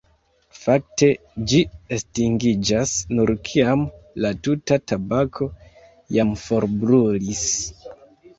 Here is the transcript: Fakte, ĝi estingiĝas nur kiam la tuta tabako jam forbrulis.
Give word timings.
Fakte, 0.59 1.09
ĝi 1.51 1.59
estingiĝas 1.97 2.93
nur 3.17 3.33
kiam 3.51 3.85
la 4.25 4.33
tuta 4.49 4.79
tabako 4.93 5.51
jam 6.19 6.35
forbrulis. 6.47 7.47